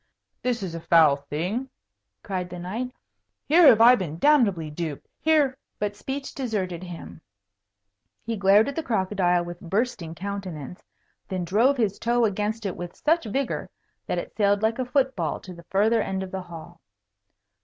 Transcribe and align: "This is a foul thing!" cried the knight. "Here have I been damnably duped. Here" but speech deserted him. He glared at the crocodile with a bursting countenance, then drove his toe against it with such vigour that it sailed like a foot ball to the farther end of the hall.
"This 0.41 0.63
is 0.63 0.73
a 0.73 0.79
foul 0.79 1.15
thing!" 1.15 1.69
cried 2.23 2.49
the 2.49 2.57
knight. 2.57 2.91
"Here 3.45 3.67
have 3.67 3.81
I 3.81 3.93
been 3.93 4.17
damnably 4.17 4.71
duped. 4.71 5.07
Here" 5.19 5.59
but 5.79 5.95
speech 5.95 6.33
deserted 6.33 6.81
him. 6.81 7.21
He 8.25 8.35
glared 8.35 8.67
at 8.67 8.75
the 8.75 8.81
crocodile 8.81 9.45
with 9.45 9.61
a 9.61 9.65
bursting 9.65 10.15
countenance, 10.15 10.83
then 11.27 11.45
drove 11.45 11.77
his 11.77 11.99
toe 11.99 12.25
against 12.25 12.65
it 12.65 12.75
with 12.75 12.95
such 12.95 13.25
vigour 13.25 13.69
that 14.07 14.17
it 14.17 14.35
sailed 14.35 14.63
like 14.63 14.79
a 14.79 14.85
foot 14.85 15.15
ball 15.15 15.39
to 15.39 15.53
the 15.53 15.65
farther 15.69 16.01
end 16.01 16.23
of 16.23 16.31
the 16.31 16.41
hall. 16.41 16.81